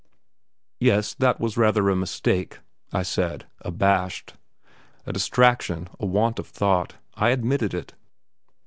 "Yes, 0.79 1.13
that 1.19 1.39
was 1.39 1.57
rather 1.57 1.87
a 1.87 1.95
mistake," 1.95 2.57
I 2.91 3.03
said, 3.03 3.45
abashed 3.61 4.33
a 5.05 5.13
distraction, 5.13 5.89
a 5.99 6.07
want 6.07 6.39
of 6.39 6.47
thought; 6.47 6.95
I 7.13 7.29
admitted 7.29 7.75
it. 7.75 7.93